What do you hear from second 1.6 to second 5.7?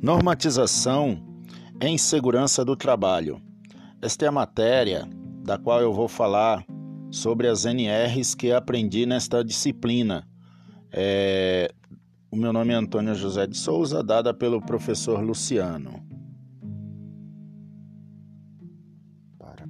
em segurança do trabalho. Esta é a matéria da